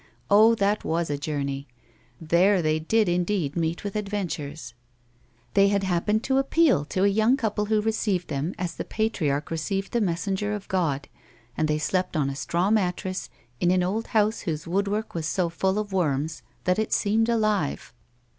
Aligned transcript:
Oh, 0.31 0.55
that 0.55 0.83
was 0.83 1.11
a 1.11 1.17
journey! 1.19 1.67
There 2.19 2.63
they 2.63 2.79
did 2.79 3.07
indeed 3.07 3.55
meet 3.55 3.83
with 3.83 3.95
adventures! 3.95 4.73
They 5.53 5.67
had 5.67 5.83
happened 5.83 6.23
to 6.23 6.39
appeal 6.39 6.85
to 6.85 7.03
a 7.03 7.07
young 7.07 7.37
couple 7.37 7.65
who 7.65 7.83
received 7.83 8.27
them 8.27 8.55
as 8.57 8.73
the 8.73 8.83
patriarch 8.83 9.51
received 9.51 9.91
the 9.91 10.01
messenger 10.01 10.55
of 10.55 10.67
God, 10.69 11.07
and 11.55 11.67
they 11.67 11.77
slept 11.77 12.17
on 12.17 12.31
a 12.31 12.35
straw 12.35 12.71
mattress 12.71 13.29
in 13.59 13.69
an 13.69 13.83
old 13.83 14.07
house 14.07 14.39
whose 14.39 14.65
woodwork 14.65 15.13
was 15.13 15.27
so 15.27 15.49
full 15.49 15.77
of 15.77 15.93
worms 15.93 16.41
that 16.63 16.79
it 16.79 16.91
seemed 16.93 17.29
alive. 17.29 17.93